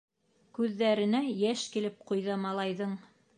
Күҙҙәренә 0.59 1.21
йәш 1.33 1.67
килеп 1.75 2.01
ҡуйҙы 2.13 2.39
малайҙың. 2.47 2.99